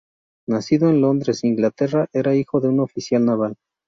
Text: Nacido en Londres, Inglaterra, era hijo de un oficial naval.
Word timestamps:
Nacido 0.47 0.89
en 0.89 0.99
Londres, 0.99 1.43
Inglaterra, 1.43 2.07
era 2.11 2.33
hijo 2.35 2.59
de 2.59 2.69
un 2.69 2.79
oficial 2.79 3.23
naval. 3.23 3.57